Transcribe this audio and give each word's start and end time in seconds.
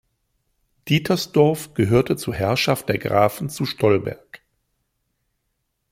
Dietersdorf 0.87 1.75
gehörte 1.75 2.15
zur 2.17 2.33
Herrschaft 2.33 2.89
der 2.89 2.97
Grafen 2.97 3.51
zu 3.51 3.67
Stolberg. 3.67 4.41